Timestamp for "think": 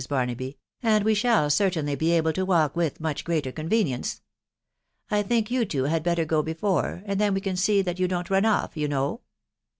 5.21-5.51